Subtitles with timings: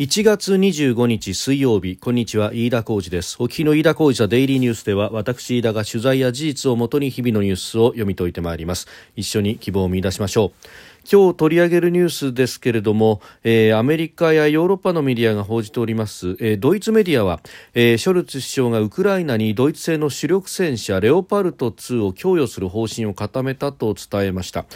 [0.00, 3.36] 1月25日水曜日こんにちは飯田浩二です。
[3.38, 8.86] お聞きの飯田浩二ザデイリーニュースでは私飯田が取材や事実をもとに日々のニュースを読み解いてまいります。
[9.14, 10.68] 一緒に希望を見出しましょう。
[11.12, 17.40] 今日取り上げるニュースですけれども、えー、アメリカやヨーロッパのメディアが報じております、えー、ドイツメディアは、
[17.74, 24.66] えー、ショルツ首相がウクライナにドイツ製の主力戦車レオパルト2を供与する方針を固めたと伝えました、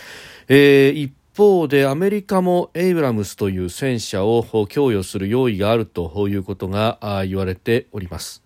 [0.49, 8.43] えー、方でアメリカもエイブラムスという戦車を供与する用意があるということが言われております。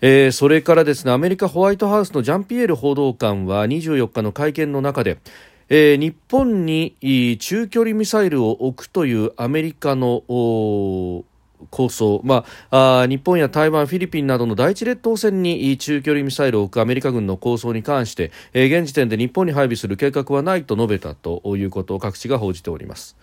[0.00, 5.18] えー、それからですねアメリカホワイトハウスのジャンピエール報道官は24日の会見の中で、
[5.68, 6.96] えー、日本に
[7.40, 10.22] 中距離ミサイルを置くというアメリカの
[11.70, 23.16] 構想、まあ、あ日本や台湾、フィリピンなどの第一列島線に中距離ミサイルを置くアメリカ軍の構想に関して、えー、現時点で日本に配備する計画はないと述べたということを各地が報じております。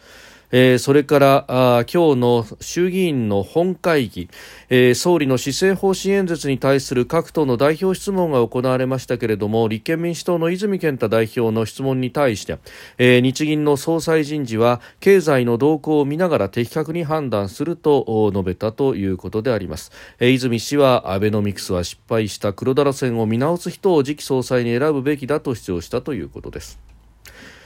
[0.51, 4.29] えー、それからあ今日の衆議院の本会議、
[4.69, 12.59] えー、総理の施政方針演説に対する各党の代表質問が行われましたけれども立憲民主党の泉健太代表の質問に対して、
[12.97, 22.53] えー、日銀の総裁人事は経済の動向を見ながら的確に判断すると述べたということであります、えー、泉氏はアベノミクスは失敗した。
[22.53, 26.90] 黒田路線を見直す人を次期総裁に選ぶべきだと主張したということです。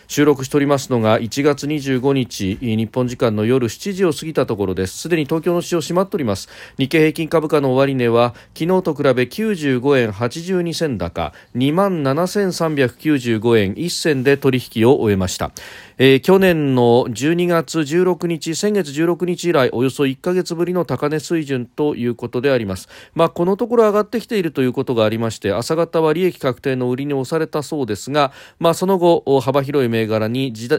[0.07, 4.97] 収録しておりますのが1月25日日本時間の夜7時を過ぎたところです。
[4.97, 6.49] すでに東京の市場閉まっております。
[6.77, 15.51] 日経平均株価の終値は昨日と比べ95円82銭高2万7395円1銭で取引を終えました。
[15.97, 30.69] えー、去年の12月16日先月16日以来およそ1ヶ月ぶりの高値水準ということであります、まあ、このところ上がってきているということがありまして朝方は利益確定の売りに押されたそうですが、まあ、その後幅広い銘柄に次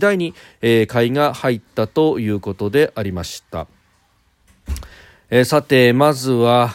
[0.00, 0.34] 第,、に、
[0.88, 3.66] 買いが入ったということでありました。
[5.28, 6.70] えー、さて、まずは、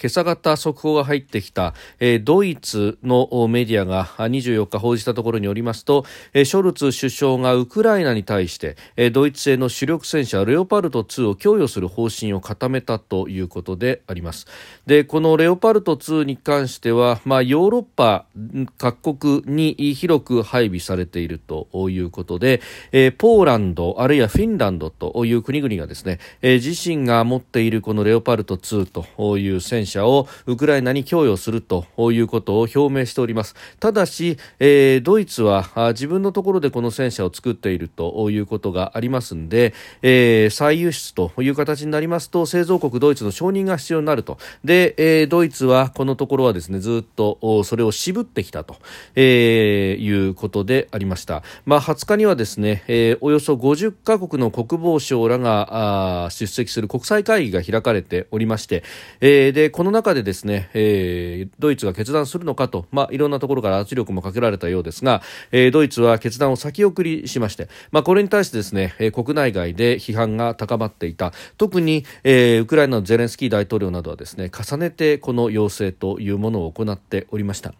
[0.00, 14.46] 今朝方速報が入ってきた、えー、ドイツのメディアが24日報じたところによりますと、えー、ショルツ首相がウクライナに対して、え、ドイツ製の主力戦車レオパルト2を供与する方針を固めたということであります。
[14.86, 18.24] で、このレオパルト2に関しては、まあ、ヨーロッパ
[18.78, 22.62] 各国に広く配備されているということで、
[22.92, 33.54] え、ポーランド、あるいはフィンランドという国々がですね、え、自身が持っているこのレオパルト2という戦車をウクライナに供与するということを表明しております。
[33.80, 44.38] ただし、えー、ドイツは自分のところでこの戦車を作っているということがありますので、えー、再輸出という形になりますと製造国ドイツの承認が必要になると。
[44.64, 48.76] で、えー、ドイツはこのところはですねずっとそれを渋ってきたと、
[49.14, 58.82] えー、いうことでありました、まあ、20日にはですね、えー、およそ50カ国の国防相らが出席する国際会会議が開かれておりまして、
[59.20, 71.32] えー、でこの中でですね、えー、ドイツが決断するのかと、まあ、いろんなところから圧力もかけられたようですが、えー、ドイツは決断を先送りしまして、まあ、これに対してですね、えー、国内外で批判が高まっていた。
[71.56, 77.72] 特に、えー、ウクライナのゼレンスキー大統領などはですね重ねてこの要請というものを行っておりました。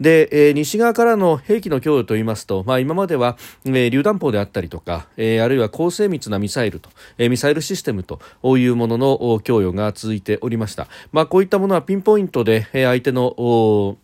[0.00, 8.20] で、えー、西側からの兵器の供与といいますと、まあ、今までは、えー、榴弾砲であったりとか、えー、あるいは高精密なミサイルと、えー、ミサイルシステムと
[8.56, 10.86] いうものの供与が続いておりました。
[11.10, 13.96] まあ、こういったものはピンポイントで相手の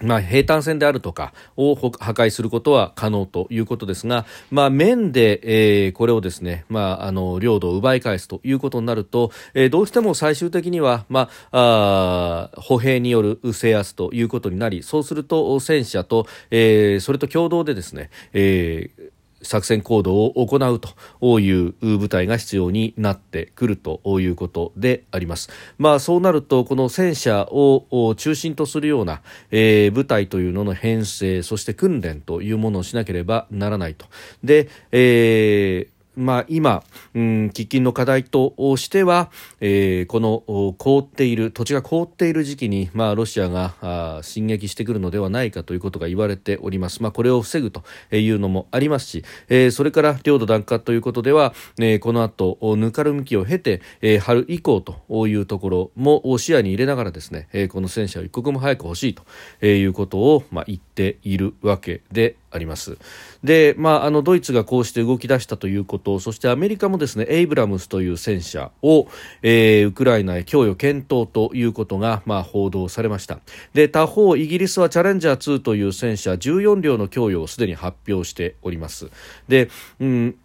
[0.00, 5.40] まあ、平坦線であるとかを破壊することは可能ということですが、まあ、面で、
[5.86, 25.50] えー、これをですね、まあ、あの、領土を奪い返すということになると、えー、どうしても最終的には、まあ、あ歩兵による制圧ということになり、そうすると戦車と、えー、それと共同でですね、えー作戦行動を行うという部隊が必要になってくるということであります。
[25.78, 34.06] まあそうなるとこの戦車を中心とするような、えー、部隊というのの編成そして訓練というものをしなければならないと。
[34.42, 36.82] で、えーまあ、今、
[37.14, 37.22] うん、
[37.54, 62.98] 喫緊の課題としては、えー、この凍っている土地が凍っている時期に、まあ、ロシアが進撃してくるのではないかということが言われております、まあ、これを防ぐというのもありますし、えー、それから領土奪還ということでは、えー、この後ぬかるむきを経て、えー、春以降というところも視野に入れながらですね、えー、この戦車を一刻も早く欲しいということを、まあ、言っているわけであります。
[63.44, 69.08] で、まあ、あのドイツがこうして動き出したということそしてアメリカもですねエイブラムスという戦車を、
[69.42, 73.40] えー、ウクライナへ供与検討ということが、まあ、報道されました
[73.74, 79.10] で他方イギリスはチャレンジャー2という戦車14両の供与をすでに発表しております
[79.48, 80.38] で、うん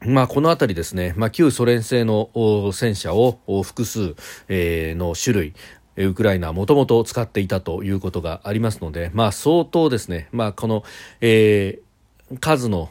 [0.00, 2.30] まあ、この辺りですね、まあ、旧ソ連製の
[2.72, 4.14] 戦車を複数、
[4.46, 5.54] えー、の種類、
[6.06, 10.84] ウクライナはもともと使っていたということがありますので、まあ、相当ですね、まあ、この、
[11.20, 12.90] えー、数の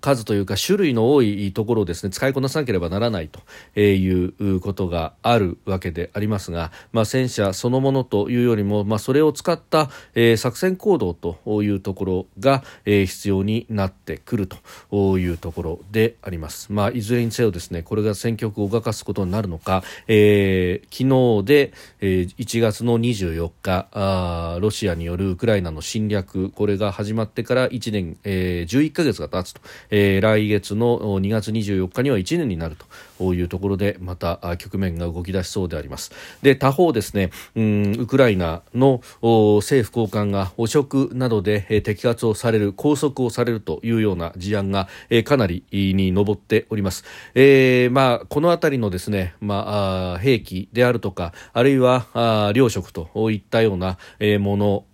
[0.00, 3.40] 数というか種類の多いところをですね使いこなさなければならないと
[3.80, 16.72] いうことがあるわけでありますが、まあ、戦車そのものというよりも、まあ、それを使った、えー、作戦行動というところが、えー、必要になってくるというところであります。
[16.72, 29.60] まあ、いずれにせよですねこれが戦局を動かすことになるのか、えー、昨日で、えー、1月の24日あロシアによるウクライナの侵略これが始まってから1年、えー、11ヶ月が経つと、
[29.90, 32.76] えー、来月の2月24日には1年になる
[33.18, 36.12] というところでまた局面が動き出しそうであります。
[36.42, 44.88] で他方ですねうんウクライナの政府高官が汚職などで摘発をされる拘束をされるというような事案が
[45.24, 47.04] かなりに上っております、
[47.34, 53.98] えー、まあこの辺りのですねまあ兵器であるとかあるいは糧食といったような
[54.40, 54.84] もの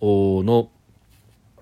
[0.43, 0.69] の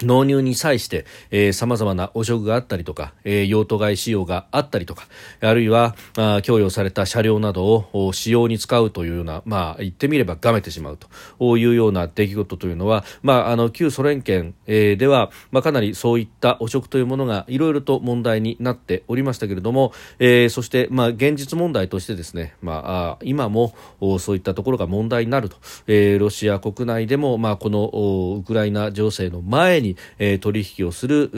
[0.06, 5.08] 納入に際して、えー、様々な汚職があったりとか、えー、用途外使用があったりとか、
[5.42, 10.98] あるいは、あ供与された車両などを使用に使うというような、まあ、言ってみればがめてしまう
[11.40, 23.74] というような出来事というのは、まあ、あの、旧ソ連圏、えー、では、まあ、かなりそういった汚職というものがいろいろと問題になっておりましたけれども、えー、そして、まあ、現実問題としてですね、まあ、今も
[24.20, 25.58] そういったところが問題になると、
[25.88, 31.30] えー、ロシア国内でも、まあ、このウクライナ情勢の前にえー、取引をする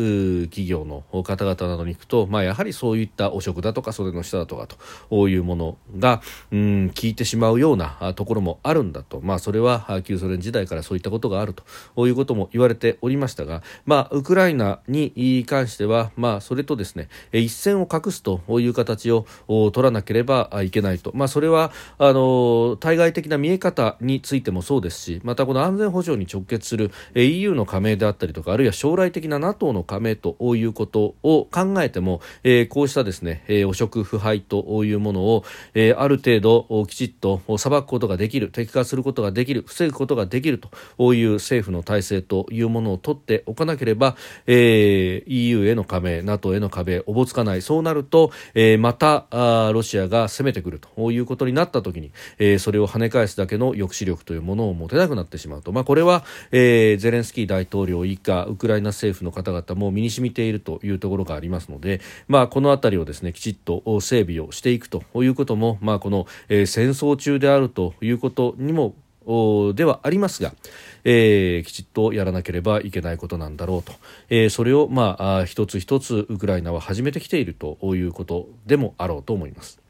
[0.50, 4.68] 企業の方々などに行くと、まあ、やはりそういった汚職だとか袖の下だとか
[5.10, 6.22] というものが
[6.52, 11.54] うん効いてしまうようなところもあるんだと、まあ、それは旧ソ連時代からそういったことがある
[11.96, 35.44] ということも言われておりましたが、まあ、ウクライナに関しては、まあ、それとですね一線を画すという形を取らなければいけないと、まあ、それはあの対外的な見え方についてもそうですしまたこの安全保障に直結する EU の加盟であったりとかあるいは将来的な NATO の加盟ということを考えても、えー、こうしたですね、えー、汚職腐敗というものを、
[35.74, 40.60] えー、ある程度きちっと裁くことができる摘化することができる防ぐことができる
[40.98, 44.16] という政府の体制というものを取っておかなければ、
[44.46, 47.62] えー、EU への加盟 NATO への加盟おぼつかない。
[47.62, 68.96] そうなると、えー、またあロシアが攻めてくるということになった時に、えー、それを跳ね返すだけの抑止力というものを持てなくなってしまうと、まあ、これは、えー、ゼレンスキー大統領以下ウクライナ政府の方々も身に染みているというところがありますので、まあ、この辺りをですねきちっと整備をしていくということも、まあ、この、えー、戦争中であるということにも
[69.74, 70.54] ではありますが、
[71.06, 73.94] えー、きちっとやらなければいけないことなんだろうと、
[74.30, 79.83] えー、それを、まあ、一つ一つウクライナは始めてきているということでもあろうと思います。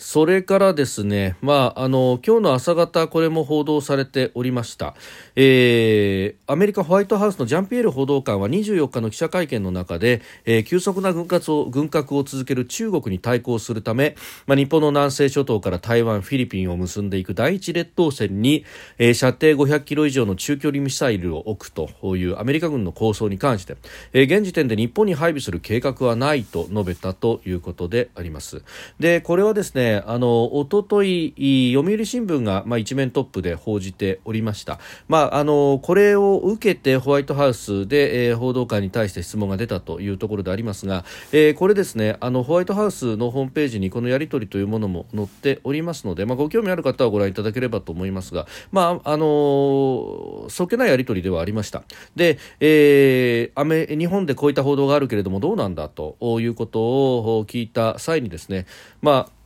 [0.00, 4.94] それからですね、まあ、あの、今日の朝方、これも報道されておりました。
[5.36, 14.16] えー、アメリカホワイトハウスのジャンピエール報道官は24日の記者会見の中で、えー、急速な軍拡を軍拡を続ける中国に対抗するため、
[14.46, 18.64] まあ、日本の南西諸島から台湾、フィリピンを結んでいく第一列島線に、
[18.96, 23.76] えー、射程500キロ以上の中距離ミサイルを置くというアメリカ軍の構想に関して、
[24.14, 28.62] えー、現時点で日本に配備する計画はないと述べたということであります。
[28.98, 34.78] で、これはですね、あの一昨日読売新聞が、まあ、一面トップで報じておりました、
[35.08, 51.82] まあ、あのこれを受けてホワイトハウスで、えー、報道官に対して質問が出たというところでありますが、えー、これですねあのホワイトハウスのホームページにこのやり取りというものも載っておりますので、まあ、ご興味ある方はご覧いただければと思いますが、まああのそっけないやり取りではありました。
[52.16, 58.66] で、えー、アメ日本でこういった報道があるけれどもどうなんだということを聞いた際にですね、
[59.02, 59.39] まあ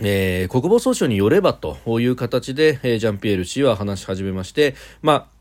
[0.00, 5.38] えー、国防総省によればという形で、えー、ジャンピエール氏は話し始めまして、まあ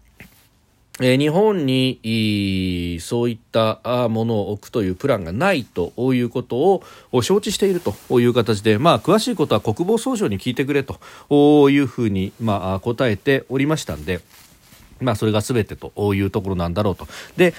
[1.00, 11.00] えー、日本にそういったものを置くというプランがないということを承知しているという形で、まあ、詳しいことは国防総省に聞いてくれと
[11.70, 14.22] いうふうに、まあ、答えておりましたんで、
[15.00, 17.08] まあ、それが全てというところなんだろうと。
[17.36, 17.54] で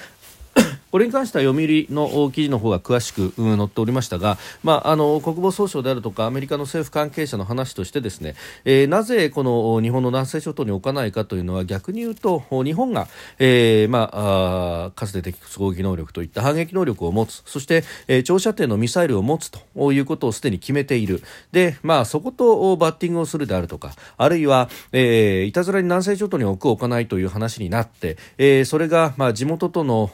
[0.91, 21.21] これに関しては読売の記事の方が詳しく、載っておりましたが、まあ、あの国防総省であるとかアメリカの政府関係者の話としてですね、えー、なぜこの日本の南西諸島に置かないかというのは逆に言うと日本が、えーまあ、あかつて敵基攻撃能力といった反撃能力を持つそして、えー、長射程のミサイルを持つということをすでに決めている。
[21.51, 30.09] で、まあ、そことバッティングをするであるとかあるいは、えー、いたずらに南西諸島に置く置かないという話になって、えー、それが、まあ、地元との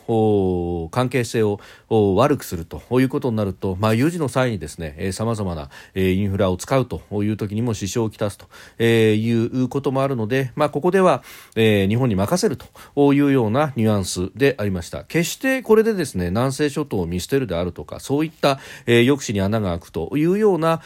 [0.91, 11.24] 関係性を悪くするということになると、まあ、有事の際にですねさまざまなインフラを使うという時にも支障をきたすということもあるので、まあ、ここでは、
[11.55, 15.03] 日本に任せるというようなニュアンスでありました。
[15.03, 20.81] 決してこれでですね南西諸島を見捨てるであるとかそういった、抑止に穴が開くというような、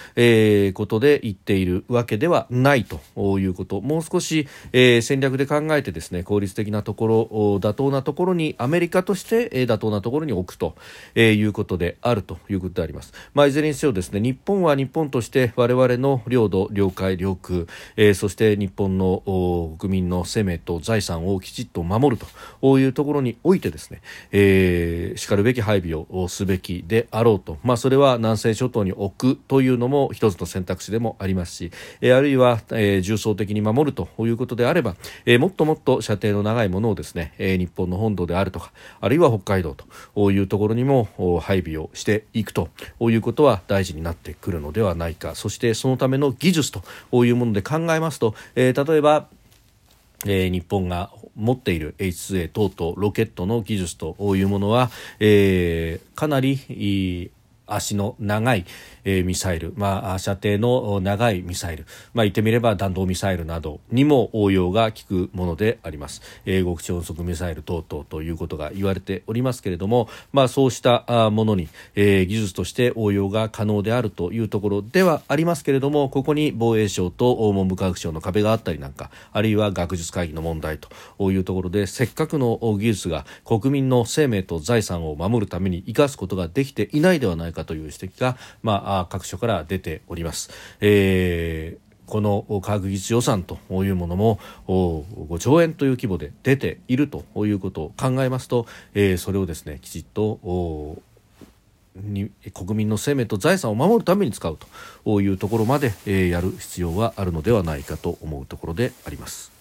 [0.74, 3.82] ことで言っているわけではないということ。
[3.82, 7.22] もう少し、戦略で考えてですね効率的なところ
[7.60, 10.76] 妥当なところにアメリカとして、妥当なところに置くと、
[11.16, 22.26] えー、いうことであるということであります、まあ、いずれにせよですね日本は日本として我々の領土領海領空、えー、そして日本の国民の生命と財産をきちっと守る
[22.62, 31.72] というところにおいてですね、えー、しかるべき配備をすべきであろうと、まあ、それは南西諸島に置くというのも一つの選択肢でもありますし、
[32.02, 34.96] えー、あるいは、えー、重層的に守るということであれば、
[35.26, 38.72] えー、もっともっと射程の長いものをですね、えー、日本の本土であるとか
[39.02, 39.76] あるいは北海道
[40.16, 41.08] というところにも
[41.42, 42.70] 配備をしていくと
[43.02, 45.36] いうことは大事になってくるのではないか。
[45.36, 49.28] そしてそのための技術というもので考えますと、えー、例えば
[50.26, 57.32] えー、日本が持っている H2A 等々ロケットの技術というものは、えー、かなり
[57.74, 58.66] 足の長い、
[59.04, 90.50] えー、ミサイル、まあ、射程の長いミサイル、まあ、言ってみれば弾道ミサイルなどにも応用が効くものであります、えー、極超音速ミサイル等々ということが言われておりますけれども、まあ、そうしたものに、えー、技術として応用が可能であるというところではありますけれどもここに防衛省と文部科学省の壁があったりなんかあるいは学術会議の問題というところでせっかくの技術が国民の生命と財産を守るために生かすことができていないではないかという指摘が、まあ、各所から出ております。
[90.82, 101.00] えーこの科学技術予算というものも5兆円という規模で出ているということを考えますと、えー、それをですねきちっと
[101.96, 104.58] に国民の生命と財産を守るために使う
[105.06, 109.52] というところまで、えー、やる必要はあるのではないかと思うところであります。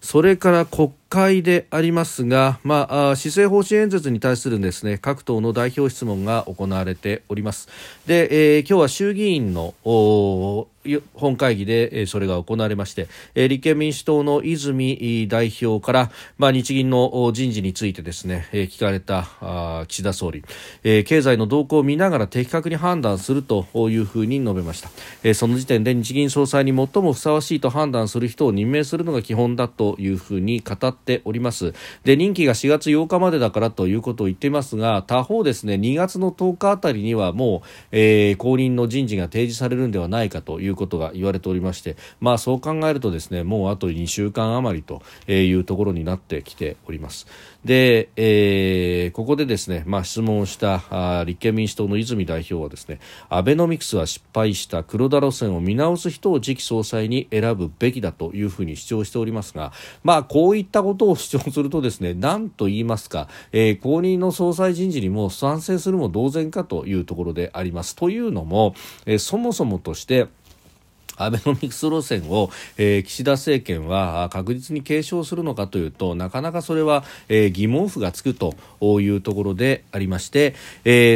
[0.00, 7.68] それから国会でありますが、まあ、施政方針演説に対するですね各党の代表質問が行われております。
[8.06, 9.74] で、えー、今日は衆議院の
[11.14, 20.42] 本会議でそれが行われまして立憲民主党の泉代表から、まあ、日銀の人事についてですね聞かれた岸田総理
[20.82, 47.26] 経済の動向を見ながら的確に判断するというふうに述べましたその時点で日銀総裁に最もふさわしいと判断する人を任命するのが基本だというふうに語っておりますで任期が4月8日までだからということを言っていますが他方ですね2月の10日あたりにはもう、えー、後任の人事が提示されるんではないかということが言われておりまして、まあ、そう考えるとですねもうあと2週間余りというところになってきております。
[47.64, 67.94] で、えー、ここでですね、まあ、質問をした立憲民主党の泉代表はですねアベノミクスは失敗した黒田路線を見直す人を次期総裁に選ぶべきだというふうに主張しておりますが、まあ、こういったことことを主張するとですね何と言いますか、えー、後任の総裁人事にも賛成するも同然かというところであります。
[67.94, 68.74] というのも、
[69.06, 70.26] えー、そもそもとして
[71.24, 78.54] アベノミクス路線を、えー、岸田政権は確実に継承するのかというとなかなかそれは、えー、疑問符がつくと
[79.00, 80.54] いうところでありまして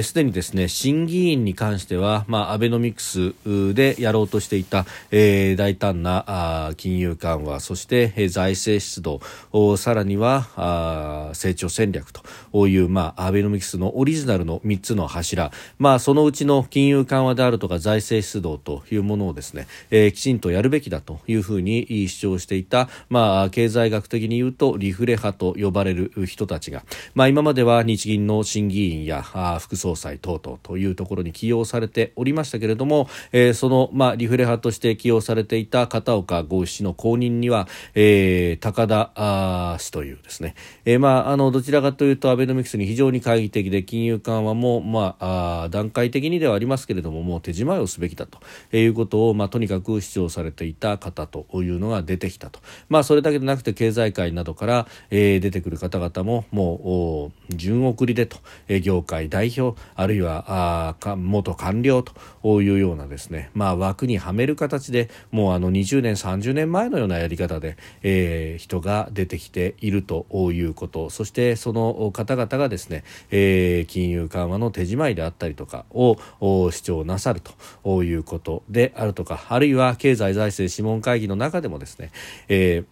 [0.03, 3.35] すで、にですね審議員に関しては、まあ、アベノミクス
[3.75, 26.83] でやろうとしていた、えー、大胆なあ金融緩和そして、えー、財政出動さらにはあ成長戦略という、まあ、アベノミクスのオリジナルの3つの柱、まあ、そのうちの金融緩和であるとか財政出動というものをですね、えー、きちんとやるべきだというふうに主張していた、まあ、経済学的に言うとリフレ派と呼ばれる人たちが、
[27.15, 29.23] まあ、今までは日銀の審議員や
[29.61, 48.41] 副総裁等々というところに起用されておりましたけれども、えー、その、まあ、リフレ派として起用されていた片岡剛氏の後任には、えー、高田氏というですね、えー、まあ、あのどちらかというとアベノミクスに非常に懐疑的で金融緩和も、まあ、あ段階的にではありますけれどももう手締まいをすべきだと
[48.77, 58.39] いうことを、まあ、とにかくく主張されていた方というのが出てきたと、まあ、それだけでなくて経済界などから、えー、出てくる方々ももう順送りでと、
[58.69, 71.11] えー、業界代表あるいはあ元官僚というようなですね、まあ、枠にはめる形でもうあの20年30年前のようなやり方で、えー、人が出てきているということ。
[71.11, 77.41] そしてその方々がですね、えー、金融緩和の手締まいであったりとかを主張なさる
[77.83, 82.11] ということであるとかあるいは経済財政諮問会議の中でもですね、
[82.49, 82.85] えー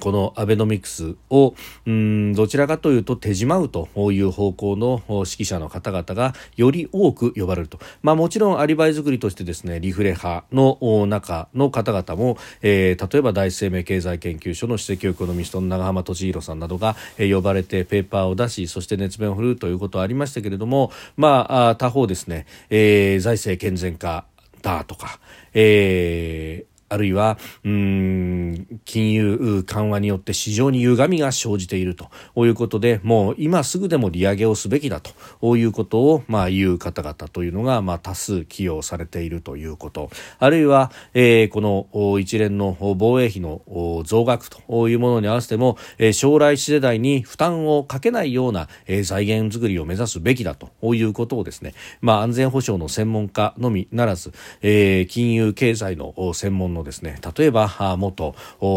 [0.00, 1.54] このアベノミクスを
[1.86, 24.26] うんどちらかというと手締まうという方向の指揮者の方々がより多く呼ばれると、まあ、もちろんアリバイ作りとしてですねリフレ派の中の方々も、えー、例えば第一生命経済研究所の首席エコノミストの長浜俊弘さんなどが、えー、呼ばれてペーパーを出しそして熱弁を振るうということはありましたけれども、まあ、他方ですね、えー、財政健全化
[24.62, 25.18] だとか、
[25.52, 32.10] えあるいは、うん、金融緩和によって市場に歪みが生じていると。
[32.36, 43.62] いうことで、もう今すぐでも利上げをすべきだということを、まあ、言う方々というのが、まあ、多数起用されているということ、あるいは、えー、この一連の防衛費の
[44.04, 54.32] 増額というものに合わせても、え、将来世代に負担をかけないような、え、財源作りを目指すべきだということをですね、まあ、安全保障の専門家のみならず、
[54.62, 58.34] えー、金融経済の専門のですね例えば元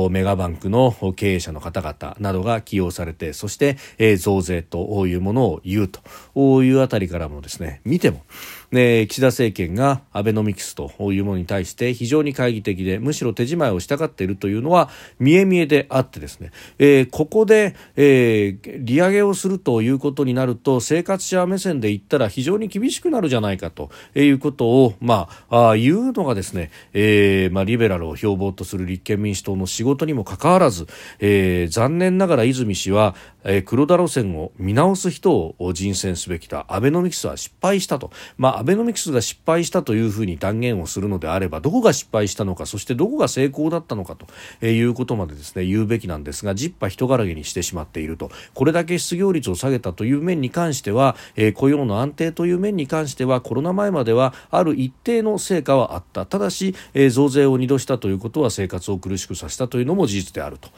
[0.10, 3.78] メガバンクの経営者の方々などが起用されてそして、
[4.18, 8.24] 増税というものを言うというあたりからもですね見ても
[8.76, 14.90] 岸田政権がアベノミクスというものに対して非常に懐疑的でむしろ手仕舞いをしたがっているというのは
[15.20, 30.88] 見え見えであってですね、えー、ここで、えー、利上げをするということになると生活者目線で言ったら非常に厳しくなるじゃないかということを、まあ、あ言うのがですね、えーまあ、リベラルを標榜とする立憲民主党の仕事にもかかわらず、
[31.20, 36.66] え、残念ながら泉氏は、え、黒田路線を見直す人を人選すべきだ。
[36.68, 44.18] アベノミクスは失敗したと、まあ、ベノミクスが失敗したというふうに断言をするのであればどこが失敗したのかそしてどこが成功だったのか
[44.60, 48.32] ということまでですね言うべきなんですがジッパ人柄げにしてしまっていると。
[48.54, 56.26] これだけ失業率を下げたという面に関しては、えー、雇用の安定という面に関してはコロナ前まではある一定の成果はあった。
[56.26, 60.70] ただし、えー、増税を2度したということは生活を苦しくさせたというのも事実であると。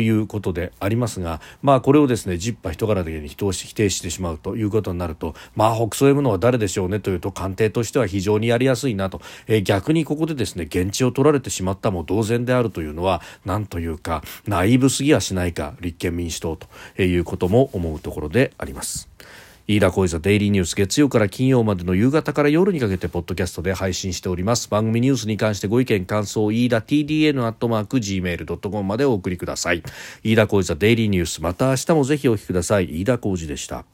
[0.00, 16.56] いうことでありますが、まあ、これをですねジッパ人柄げに否定してしまうということになると、まあ、北総 M のは誰でしょうねというと官邸としては非常にやりやすいなと、えー、逆にここでですね現地を取られてしまったも同然であるというのは何というかナイブすぎやしないか立憲民主党
[16.96, 19.08] ということも思うところであります。
[19.66, 24.68] 飯田浩司ザデイリーニュース月曜から金曜までの夕方から夜にかけてポッドキャストで配信しております。
[24.68, 29.82] 番組ニュースに関してご意見感想飯田 TDN アットマーク Gmail.com までお送りください。
[30.22, 33.00] 飯田浩司ザデイリーニュースまた明日もぜひお聞きください。
[33.00, 33.93] 飯田浩司でした。